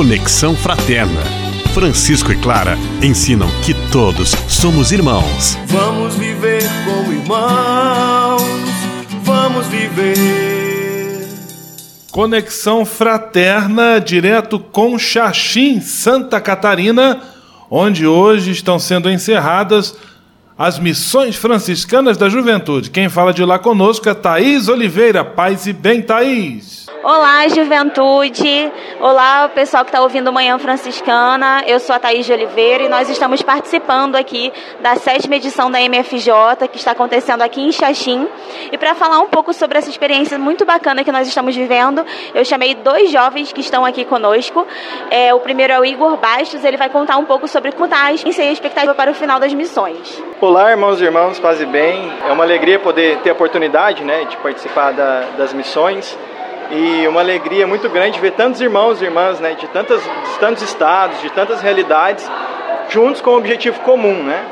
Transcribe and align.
Conexão 0.00 0.56
Fraterna. 0.56 1.20
Francisco 1.74 2.32
e 2.32 2.36
Clara 2.36 2.78
ensinam 3.02 3.46
que 3.62 3.74
todos 3.92 4.30
somos 4.48 4.92
irmãos. 4.92 5.58
Vamos 5.66 6.14
viver 6.14 6.62
como 6.86 7.12
irmãos, 7.12 8.42
vamos 9.22 9.66
viver. 9.66 11.28
Conexão 12.10 12.86
Fraterna, 12.86 14.00
direto 14.00 14.58
com 14.58 14.98
Xaxim, 14.98 15.82
Santa 15.82 16.40
Catarina, 16.40 17.20
onde 17.70 18.06
hoje 18.06 18.52
estão 18.52 18.78
sendo 18.78 19.10
encerradas 19.10 19.94
as 20.56 20.78
missões 20.78 21.36
franciscanas 21.36 22.16
da 22.16 22.30
juventude. 22.30 22.88
Quem 22.88 23.10
fala 23.10 23.34
de 23.34 23.44
lá 23.44 23.58
conosco 23.58 24.08
é 24.08 24.14
Thaís 24.14 24.66
Oliveira. 24.66 25.22
Paz 25.22 25.66
e 25.66 25.74
bem, 25.74 26.00
Thaís. 26.00 26.89
Olá, 27.02 27.48
juventude! 27.48 28.70
Olá, 29.00 29.48
pessoal 29.48 29.84
que 29.84 29.88
está 29.88 30.02
ouvindo 30.02 30.30
Manhã 30.30 30.58
Franciscana. 30.58 31.64
Eu 31.66 31.80
sou 31.80 31.96
a 31.96 31.98
Thaís 31.98 32.26
de 32.26 32.32
Oliveira 32.34 32.84
e 32.84 32.90
nós 32.90 33.08
estamos 33.08 33.40
participando 33.40 34.16
aqui 34.16 34.52
da 34.82 34.96
sétima 34.96 35.36
edição 35.36 35.70
da 35.70 35.80
MFJ, 35.80 36.68
que 36.70 36.76
está 36.76 36.90
acontecendo 36.90 37.40
aqui 37.40 37.62
em 37.62 37.72
Xaxim. 37.72 38.28
E 38.70 38.76
para 38.76 38.94
falar 38.94 39.18
um 39.20 39.28
pouco 39.28 39.54
sobre 39.54 39.78
essa 39.78 39.88
experiência 39.88 40.38
muito 40.38 40.66
bacana 40.66 41.02
que 41.02 41.10
nós 41.10 41.26
estamos 41.26 41.56
vivendo, 41.56 42.04
eu 42.34 42.44
chamei 42.44 42.74
dois 42.74 43.10
jovens 43.10 43.50
que 43.50 43.62
estão 43.62 43.82
aqui 43.82 44.04
conosco. 44.04 44.66
É, 45.10 45.32
o 45.32 45.40
primeiro 45.40 45.72
é 45.72 45.80
o 45.80 45.84
Igor 45.86 46.18
Bastos, 46.18 46.62
ele 46.66 46.76
vai 46.76 46.90
contar 46.90 47.16
um 47.16 47.24
pouco 47.24 47.48
sobre 47.48 47.72
como 47.72 47.86
está 47.86 48.04
a 48.04 48.12
expectativa 48.12 48.94
para 48.94 49.10
o 49.10 49.14
final 49.14 49.40
das 49.40 49.54
missões. 49.54 50.22
Olá, 50.38 50.70
irmãos 50.70 51.00
e 51.00 51.04
irmãs, 51.04 51.40
paz 51.40 51.62
e 51.62 51.66
bem. 51.66 52.12
É 52.28 52.30
uma 52.30 52.44
alegria 52.44 52.78
poder 52.78 53.20
ter 53.20 53.30
a 53.30 53.32
oportunidade 53.32 54.04
né, 54.04 54.26
de 54.26 54.36
participar 54.36 54.92
da, 54.92 55.20
das 55.38 55.54
missões 55.54 56.14
e 56.70 57.06
uma 57.08 57.20
alegria 57.20 57.66
muito 57.66 57.88
grande 57.88 58.20
ver 58.20 58.32
tantos 58.32 58.60
irmãos 58.60 59.00
e 59.00 59.04
irmãs 59.04 59.40
né, 59.40 59.54
de, 59.54 59.66
tantas, 59.68 60.02
de 60.02 60.38
tantos 60.38 60.62
estados, 60.62 61.20
de 61.20 61.30
tantas 61.30 61.60
realidades, 61.60 62.30
juntos 62.88 63.20
com 63.20 63.30
um 63.30 63.36
objetivo 63.36 63.80
comum, 63.80 64.22
né? 64.22 64.44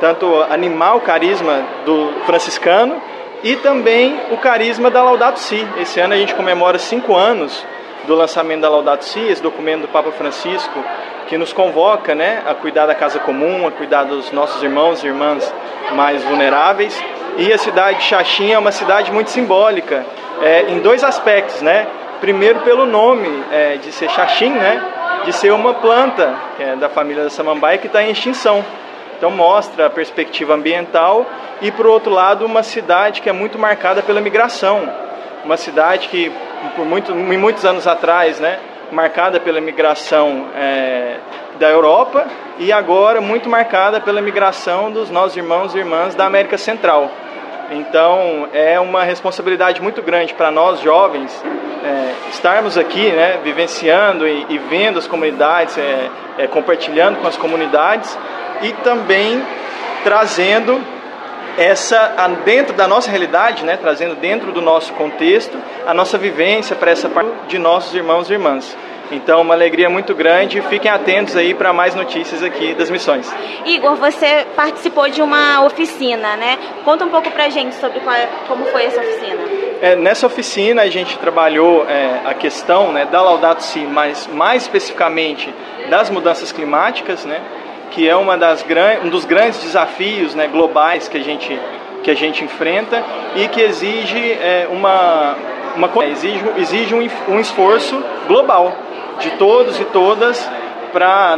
tanto 0.00 0.26
animar 0.50 0.96
o 0.96 1.00
carisma 1.00 1.62
do 1.84 2.12
franciscano 2.26 3.00
e 3.42 3.56
também 3.56 4.18
o 4.32 4.36
carisma 4.36 4.90
da 4.90 5.02
Laudato 5.02 5.38
Si. 5.38 5.66
Esse 5.78 6.00
ano 6.00 6.14
a 6.14 6.16
gente 6.16 6.34
comemora 6.34 6.78
cinco 6.78 7.14
anos 7.14 7.64
do 8.06 8.14
lançamento 8.14 8.62
da 8.62 8.68
Laudato 8.68 9.04
Si, 9.04 9.20
esse 9.20 9.40
documento 9.40 9.82
do 9.82 9.88
Papa 9.88 10.10
Francisco 10.10 10.82
que 11.28 11.38
nos 11.38 11.52
convoca 11.52 12.14
né, 12.14 12.42
a 12.46 12.52
cuidar 12.52 12.86
da 12.86 12.94
casa 12.94 13.18
comum, 13.20 13.66
a 13.66 13.70
cuidar 13.70 14.04
dos 14.04 14.32
nossos 14.32 14.62
irmãos 14.62 15.02
e 15.02 15.06
irmãs 15.06 15.54
mais 15.92 16.22
vulneráveis. 16.24 17.00
E 17.36 17.52
a 17.52 17.58
cidade 17.58 17.98
de 17.98 18.04
Xaxim 18.04 18.52
é 18.52 18.58
uma 18.58 18.72
cidade 18.72 19.10
muito 19.10 19.30
simbólica, 19.30 20.04
é, 20.42 20.62
em 20.68 20.80
dois 20.80 21.02
aspectos, 21.02 21.62
né? 21.62 21.86
Primeiro 22.20 22.60
pelo 22.60 22.84
nome 22.84 23.28
é, 23.50 23.76
de 23.76 23.90
ser 23.90 24.10
xaxim, 24.10 24.50
né? 24.50 24.82
De 25.24 25.32
ser 25.32 25.52
uma 25.52 25.74
planta 25.74 26.34
é 26.58 26.76
da 26.76 26.88
família 26.88 27.24
da 27.24 27.30
samambaia 27.30 27.78
que 27.78 27.86
está 27.86 28.02
em 28.02 28.10
extinção. 28.10 28.64
Então 29.16 29.30
mostra 29.30 29.86
a 29.86 29.90
perspectiva 29.90 30.54
ambiental 30.54 31.24
e 31.60 31.70
por 31.70 31.86
outro 31.86 32.12
lado 32.12 32.44
uma 32.44 32.62
cidade 32.62 33.20
que 33.22 33.28
é 33.28 33.32
muito 33.32 33.58
marcada 33.58 34.02
pela 34.02 34.20
migração, 34.20 34.82
uma 35.44 35.56
cidade 35.56 36.08
que 36.08 36.30
por 36.76 36.84
muito, 36.84 37.14
muitos 37.14 37.64
anos 37.64 37.86
atrás, 37.86 38.40
né? 38.40 38.58
Marcada 38.90 39.40
pela 39.40 39.60
migração 39.60 40.48
é, 40.54 41.16
da 41.58 41.68
Europa 41.68 42.26
e 42.58 42.72
agora 42.72 43.20
muito 43.20 43.48
marcada 43.48 44.00
pela 44.00 44.20
migração 44.20 44.90
dos 44.90 45.10
nossos 45.10 45.36
irmãos 45.36 45.74
e 45.74 45.78
irmãs 45.78 46.14
da 46.14 46.26
América 46.26 46.58
Central. 46.58 47.10
Então 47.70 48.48
é 48.52 48.78
uma 48.78 49.02
responsabilidade 49.02 49.80
muito 49.80 50.02
grande 50.02 50.34
para 50.34 50.50
nós 50.50 50.80
jovens 50.80 51.42
é, 51.84 52.14
estarmos 52.30 52.78
aqui, 52.78 53.10
né, 53.10 53.40
vivenciando 53.42 54.26
e, 54.26 54.46
e 54.48 54.58
vendo 54.58 54.98
as 54.98 55.06
comunidades, 55.06 55.76
é, 55.76 56.10
é, 56.38 56.46
compartilhando 56.46 57.20
com 57.20 57.26
as 57.26 57.36
comunidades 57.36 58.16
e 58.62 58.72
também 58.84 59.42
trazendo 60.04 60.80
essa 61.58 62.14
dentro 62.44 62.74
da 62.74 62.88
nossa 62.88 63.10
realidade, 63.10 63.64
né, 63.64 63.76
trazendo 63.76 64.14
dentro 64.14 64.52
do 64.52 64.60
nosso 64.60 64.92
contexto 64.94 65.56
a 65.86 65.92
nossa 65.92 66.16
vivência 66.16 66.74
para 66.76 66.90
essa 66.90 67.08
parte 67.08 67.30
de 67.48 67.58
nossos 67.58 67.94
irmãos 67.94 68.30
e 68.30 68.32
irmãs. 68.32 68.76
Então, 69.10 69.42
uma 69.42 69.52
alegria 69.52 69.90
muito 69.90 70.14
grande. 70.14 70.62
Fiquem 70.62 70.90
atentos 70.90 71.36
aí 71.36 71.52
para 71.52 71.70
mais 71.72 71.94
notícias 71.94 72.42
aqui 72.42 72.74
das 72.74 72.90
missões. 72.90 73.30
Igor, 73.66 73.94
você 73.96 74.46
participou 74.56 75.08
de 75.10 75.20
uma 75.20 75.62
oficina, 75.64 76.34
né? 76.36 76.58
Conta 76.82 77.04
um 77.04 77.10
pouco 77.10 77.30
para 77.30 77.44
a 77.44 77.48
gente 77.50 77.74
sobre 77.74 78.00
qual, 78.00 78.16
é, 78.16 78.26
como 78.48 78.64
foi 78.66 78.84
essa 78.84 79.00
oficina. 79.00 79.42
É, 79.82 79.96
nessa 79.96 80.26
oficina 80.26 80.82
a 80.82 80.88
gente 80.88 81.18
trabalhou 81.18 81.84
é, 81.88 82.20
a 82.24 82.32
questão 82.32 82.92
né, 82.92 83.04
da 83.04 83.20
Laudato 83.20 83.62
Si, 83.62 83.80
mas 83.80 84.26
mais 84.28 84.62
especificamente 84.62 85.52
das 85.90 86.08
mudanças 86.08 86.50
climáticas, 86.50 87.24
né? 87.26 87.40
Que 87.92 88.08
é 88.08 88.16
uma 88.16 88.36
das 88.36 88.64
um 89.04 89.08
dos 89.08 89.24
grandes 89.24 89.60
desafios 89.62 90.34
né, 90.34 90.48
globais 90.48 91.08
que 91.08 91.16
a 91.16 91.22
gente 91.22 91.58
que 92.02 92.10
a 92.10 92.14
gente 92.14 92.44
enfrenta 92.44 93.02
e 93.36 93.46
que 93.48 93.60
exige 93.60 94.32
é, 94.32 94.66
uma, 94.68 95.36
uma 95.76 96.04
exige, 96.04 96.44
exige 96.56 96.94
um, 96.94 97.08
um 97.28 97.38
esforço 97.38 98.02
global 98.26 98.76
de 99.20 99.30
todos 99.32 99.78
e 99.78 99.84
todas 99.84 100.50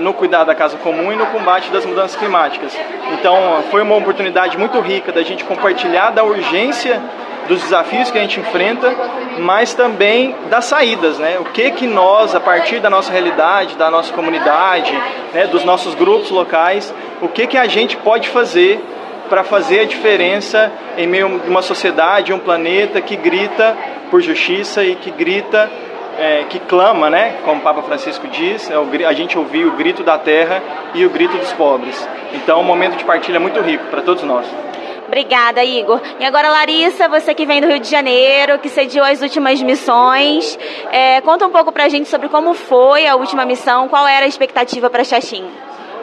no 0.00 0.12
cuidar 0.14 0.44
da 0.44 0.54
casa 0.54 0.76
comum 0.78 1.12
e 1.12 1.16
no 1.16 1.26
combate 1.26 1.70
das 1.70 1.84
mudanças 1.84 2.16
climáticas. 2.16 2.76
Então, 3.12 3.62
foi 3.70 3.82
uma 3.82 3.96
oportunidade 3.96 4.58
muito 4.58 4.80
rica 4.80 5.12
da 5.12 5.22
gente 5.22 5.44
compartilhar 5.44 6.10
da 6.10 6.24
urgência 6.24 7.00
dos 7.48 7.60
desafios 7.60 8.10
que 8.10 8.18
a 8.18 8.20
gente 8.22 8.40
enfrenta, 8.40 8.94
mas 9.38 9.74
também 9.74 10.34
das 10.48 10.64
saídas, 10.64 11.18
né? 11.18 11.38
O 11.38 11.44
que 11.44 11.70
que 11.72 11.86
nós, 11.86 12.34
a 12.34 12.40
partir 12.40 12.80
da 12.80 12.88
nossa 12.88 13.12
realidade, 13.12 13.76
da 13.76 13.90
nossa 13.90 14.12
comunidade, 14.12 14.92
né, 15.32 15.46
dos 15.46 15.64
nossos 15.64 15.94
grupos 15.94 16.30
locais, 16.30 16.92
o 17.20 17.28
que 17.28 17.46
que 17.46 17.58
a 17.58 17.66
gente 17.66 17.96
pode 17.98 18.28
fazer 18.28 18.82
para 19.28 19.44
fazer 19.44 19.80
a 19.80 19.84
diferença 19.84 20.70
em 20.96 21.06
meio 21.06 21.26
a 21.26 21.48
uma 21.48 21.62
sociedade, 21.62 22.32
um 22.32 22.38
planeta 22.38 23.00
que 23.00 23.16
grita 23.16 23.76
por 24.10 24.20
justiça 24.20 24.84
e 24.84 24.94
que 24.94 25.10
grita 25.10 25.70
é, 26.18 26.44
que 26.48 26.58
clama, 26.60 27.10
né? 27.10 27.36
Como 27.44 27.60
o 27.60 27.62
Papa 27.62 27.82
Francisco 27.82 28.26
diz, 28.28 28.70
é 28.70 28.78
o, 28.78 28.86
a 29.06 29.12
gente 29.12 29.38
ouviu 29.38 29.68
o 29.68 29.72
grito 29.72 30.02
da 30.02 30.18
terra 30.18 30.62
e 30.94 31.04
o 31.04 31.10
grito 31.10 31.36
dos 31.36 31.52
pobres. 31.52 32.08
Então, 32.32 32.60
um 32.60 32.64
momento 32.64 32.96
de 32.96 33.04
partilha 33.04 33.40
muito 33.40 33.60
rico 33.60 33.84
para 33.86 34.02
todos 34.02 34.22
nós. 34.22 34.46
Obrigada, 35.06 35.62
Igor. 35.62 36.00
E 36.18 36.24
agora, 36.24 36.48
Larissa, 36.48 37.08
você 37.08 37.34
que 37.34 37.46
vem 37.46 37.60
do 37.60 37.66
Rio 37.66 37.78
de 37.78 37.88
Janeiro, 37.88 38.58
que 38.58 38.68
cediu 38.68 39.04
as 39.04 39.20
últimas 39.20 39.62
missões, 39.62 40.58
é, 40.90 41.20
conta 41.20 41.46
um 41.46 41.50
pouco 41.50 41.70
para 41.70 41.84
a 41.84 41.88
gente 41.88 42.08
sobre 42.08 42.28
como 42.28 42.54
foi 42.54 43.06
a 43.06 43.14
última 43.14 43.44
missão, 43.44 43.88
qual 43.88 44.06
era 44.06 44.24
a 44.24 44.28
expectativa 44.28 44.88
para 44.90 45.04
Xaxim. 45.04 45.44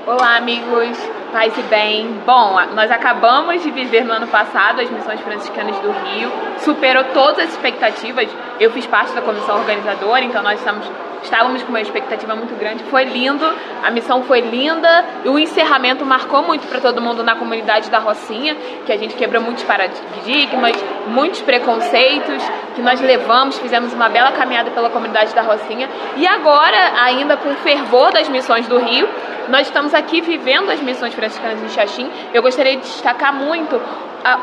Olá, 0.08 0.38
amigos, 0.38 0.98
paz 1.32 1.58
e 1.58 1.62
bem. 1.64 2.22
Bom, 2.26 2.60
nós 2.76 2.92
acabamos 2.92 3.64
de 3.64 3.72
viver 3.72 4.04
no 4.04 4.14
ano 4.14 4.28
passado 4.28 4.82
as 4.82 4.90
missões 4.90 5.20
franciscanas 5.22 5.78
do 5.80 5.92
Rio, 5.92 6.32
superou 6.60 7.06
todas 7.06 7.46
as 7.46 7.52
expectativas. 7.52 8.30
Eu 8.60 8.72
fiz 8.72 8.86
parte 8.86 9.14
da 9.14 9.22
comissão 9.22 9.58
organizadora, 9.58 10.24
então 10.24 10.44
nós 10.44 10.60
estamos 10.60 10.86
estávamos 11.24 11.62
com 11.64 11.70
uma 11.70 11.82
expectativa 11.82 12.36
muito 12.36 12.58
grande. 12.58 12.84
Foi 12.86 13.04
lindo, 13.04 13.46
a 13.84 13.92
missão 13.92 14.24
foi 14.24 14.42
linda 14.42 15.06
o 15.26 15.38
encerramento 15.38 16.06
marcou 16.06 16.44
muito 16.44 16.68
para 16.68 16.80
todo 16.80 17.00
mundo 17.00 17.24
na 17.24 17.36
comunidade 17.36 17.90
da 17.90 18.00
Rocinha, 18.00 18.56
que 18.86 18.92
a 18.92 18.98
gente 18.98 19.16
quebrou 19.16 19.42
muitos 19.42 19.64
paradigmas, 19.64 20.76
muitos 21.08 21.42
preconceitos 21.42 22.44
que 22.76 22.82
nós 22.82 23.00
levamos, 23.02 23.58
fizemos 23.60 23.94
uma 23.94 24.10
bela 24.10 24.32
caminhada 24.32 24.72
pela 24.72 24.90
comunidade 24.90 25.34
da 25.34 25.42
Rocinha 25.42 25.90
e 26.18 26.28
agora, 26.28 26.94
ainda 27.04 27.38
com 27.38 27.50
o 27.50 27.56
fervor 27.56 28.12
das 28.12 28.30
missões 28.30 28.68
do 28.68 28.78
Rio, 28.80 29.08
nós 29.50 29.68
estamos 29.68 29.94
aqui 29.94 30.22
vivendo 30.22 30.70
as 30.70 30.80
missões 30.80 31.14
franciscanas 31.14 31.62
em 31.62 31.70
Xaxim. 31.70 32.10
Eu 32.34 32.42
gostaria 32.42 32.78
de 32.78 32.84
destacar 32.84 33.34
muito 33.34 33.82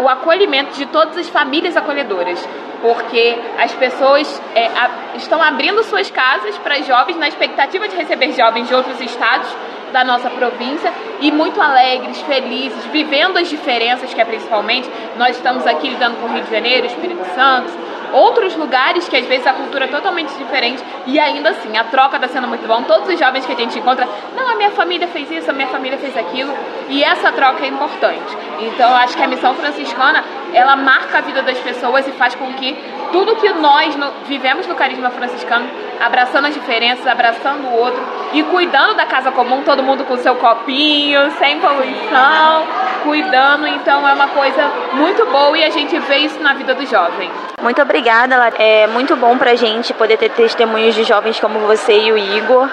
o 0.00 0.08
acolhimento 0.08 0.76
de 0.76 0.86
todas 0.86 1.16
as 1.16 1.28
famílias 1.28 1.76
acolhedoras, 1.76 2.46
porque 2.82 3.38
as 3.58 3.72
pessoas 3.72 4.43
é, 4.55 4.66
a, 4.66 4.90
estão 5.16 5.43
abrindo 5.43 5.82
suas 5.84 6.10
casas 6.10 6.56
para 6.58 6.81
jovens 6.82 7.16
na 7.16 7.28
expectativa 7.28 7.88
de 7.88 7.96
receber 7.96 8.32
jovens 8.32 8.69
de 8.69 8.75
outros 8.75 9.00
estados 9.00 9.49
da 9.93 10.05
nossa 10.05 10.31
província 10.31 10.93
e 11.20 11.31
muito 11.32 11.61
alegres, 11.61 12.20
felizes, 12.23 12.85
vivendo 12.87 13.37
as 13.38 13.49
diferenças 13.49 14.12
que 14.12 14.20
é 14.20 14.25
principalmente 14.25 14.90
nós 15.17 15.37
estamos 15.37 15.67
aqui 15.67 15.88
lidando 15.88 16.17
com 16.17 16.26
o 16.26 16.32
Rio 16.32 16.43
de 16.43 16.50
Janeiro, 16.50 16.87
Espírito 16.87 17.25
Santo, 17.35 17.73
outros 18.12 18.55
lugares 18.56 19.08
que 19.08 19.17
às 19.17 19.26
vezes 19.26 19.46
a 19.46 19.52
cultura 19.52 19.85
é 19.85 19.88
totalmente 19.88 20.32
diferente 20.35 20.82
e 21.06 21.19
ainda 21.19 21.50
assim 21.50 21.76
a 21.76 21.85
troca 21.85 22.17
está 22.17 22.29
sendo 22.29 22.49
muito 22.49 22.67
bom. 22.67 22.82
Todos 22.82 23.08
os 23.08 23.19
jovens 23.19 23.44
que 23.44 23.52
a 23.52 23.56
gente 23.56 23.79
encontra, 23.79 24.08
não, 24.37 24.49
a 24.49 24.55
minha 24.55 24.70
família 24.70 25.06
fez 25.08 25.31
isso, 25.31 25.50
a 25.50 25.52
minha 25.52 25.69
família 25.69 25.99
fez 25.99 26.17
aquilo 26.17 26.52
e 26.88 27.02
essa 27.02 27.32
troca 27.32 27.64
é 27.64 27.69
importante. 27.69 28.37
Então 28.61 28.94
acho 28.96 29.17
que 29.17 29.23
a 29.23 29.29
missão 29.29 29.55
franciscana 29.55 30.25
ela 30.52 30.76
marca 30.76 31.19
a 31.19 31.20
vida 31.20 31.43
das 31.43 31.58
pessoas 31.58 32.06
e 32.06 32.12
faz 32.12 32.34
com 32.34 32.52
que 32.55 32.76
tudo 33.12 33.37
que 33.37 33.49
nós 33.55 33.94
no, 33.96 34.10
vivemos 34.26 34.66
no 34.66 34.75
carisma 34.75 35.10
franciscano, 35.10 35.69
abraçando 36.00 36.46
as 36.46 36.55
diferenças, 36.55 37.06
abraçando 37.06 37.66
o 37.69 37.78
outro 37.78 38.00
e 38.32 38.43
cuidando 38.44 38.94
da 38.94 39.06
casa 39.06 39.31
comum, 39.32 39.62
todo 39.62 39.82
mundo 39.82 40.05
com 40.05 40.16
seu 40.16 40.37
copinho, 40.37 41.31
sem 41.32 41.58
poluição, 41.60 42.66
cuidando, 43.02 43.66
então 43.66 44.06
é 44.08 44.12
uma 44.12 44.28
coisa 44.28 44.70
muito 44.93 45.25
boa 45.26 45.56
e 45.56 45.64
a 45.64 45.70
gente 45.70 45.99
vê 45.99 46.19
isso 46.19 46.40
na 46.40 46.55
vida 46.55 46.75
do 46.75 46.84
jovem. 46.87 47.31
Muito 47.60 47.82
obrigada, 47.82 48.37
é 48.58 48.87
muito 48.87 49.16
bom 49.16 49.37
pra 49.37 49.55
gente 49.55 49.93
poder 49.94 50.16
ter 50.16 50.31
testemunhos 50.31 50.94
de 50.94 51.05
jovens 51.05 51.40
como 51.40 51.58
você 51.60 51.99
e 51.99 52.12
o 52.12 52.19
Igor. 52.19 52.69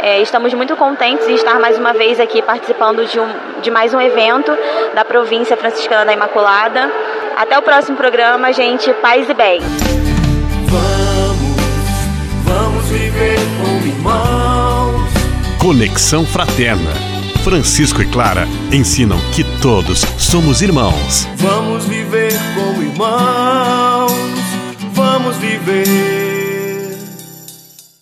É, 0.00 0.20
estamos 0.20 0.54
muito 0.54 0.76
contentes 0.76 1.28
em 1.28 1.34
estar 1.34 1.58
mais 1.58 1.76
uma 1.76 1.92
vez 1.92 2.20
aqui 2.20 2.40
participando 2.40 3.04
de, 3.04 3.18
um, 3.18 3.28
de 3.60 3.70
mais 3.70 3.92
um 3.92 4.00
evento 4.00 4.56
da 4.94 5.04
província 5.04 5.56
franciscana 5.56 6.04
da 6.04 6.12
Imaculada. 6.12 6.90
Até 7.38 7.56
o 7.56 7.62
próximo 7.62 7.96
programa, 7.96 8.52
gente. 8.52 8.92
Paz 8.94 9.30
e 9.30 9.32
bem. 9.32 9.60
Vamos, 10.66 11.56
vamos 12.44 12.84
viver 12.86 13.38
como 13.62 13.86
irmãos. 13.86 15.08
Conexão 15.56 16.26
Fraterna. 16.26 16.90
Francisco 17.44 18.02
e 18.02 18.06
Clara 18.06 18.44
ensinam 18.72 19.18
que 19.32 19.44
todos 19.62 20.00
somos 20.18 20.62
irmãos. 20.62 21.28
Vamos 21.36 21.84
viver 21.84 22.32
como 22.56 22.82
irmãos. 22.82 24.12
Vamos 24.92 25.36
viver 25.36 26.17